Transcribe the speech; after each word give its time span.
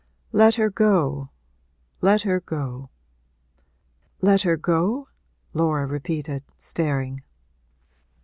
Let 0.31 0.55
her 0.55 0.71
go 0.71 1.29
let 2.01 2.23
her 2.23 2.39
go!' 2.39 2.89
'Let 4.19 4.41
her 4.41 4.57
go?' 4.57 5.09
Laura 5.53 5.85
repeated, 5.85 6.43
staring. 6.57 7.21